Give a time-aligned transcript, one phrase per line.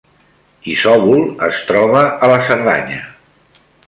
[0.75, 2.99] Isòvol es troba a la Cerdanya